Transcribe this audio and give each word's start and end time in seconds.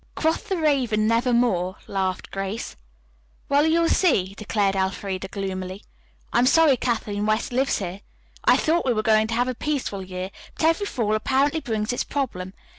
"'Quoth 0.15 0.49
the 0.49 0.57
raven, 0.57 1.05
"nevermore",'" 1.07 1.75
laughed 1.85 2.31
Grace. 2.31 2.75
"Well, 3.49 3.67
you'll 3.67 3.87
see," 3.87 4.33
declared 4.33 4.75
Elfreda 4.75 5.27
gloomily. 5.27 5.83
"I'm 6.33 6.47
sorry 6.47 6.75
Kathleen 6.75 7.27
West 7.27 7.51
lives 7.53 7.77
here. 7.77 8.01
I 8.43 8.57
thought 8.57 8.83
we 8.83 8.93
were 8.93 9.03
going 9.03 9.27
to 9.27 9.35
have 9.35 9.47
a 9.47 9.53
peaceful 9.53 10.01
year. 10.01 10.31
But 10.55 10.65
every 10.65 10.87
fall 10.87 11.13
apparently 11.13 11.59
brings 11.59 11.93
its 11.93 12.03
problem. 12.03 12.53